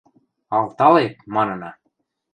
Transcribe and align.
–Алталет!– 0.57 1.15
манына. 1.35 1.71